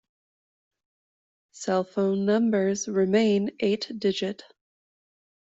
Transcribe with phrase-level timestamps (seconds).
[1.51, 4.43] Cell phone numbers remain eight-digit.